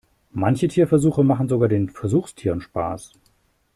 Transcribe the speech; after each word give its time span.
Manche 0.31 0.67
Tierversuche 0.67 1.23
machen 1.23 1.47
sogar 1.47 1.69
den 1.69 1.91
Versuchstieren 1.91 2.59
Spaß. 2.59 3.13